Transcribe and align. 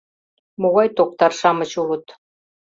Могай 0.61 0.87
токтар-шамыч 0.97 1.71
улыт. 1.81 2.05